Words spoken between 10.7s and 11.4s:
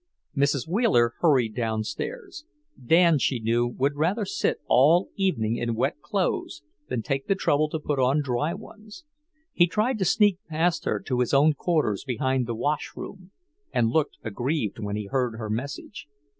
her to his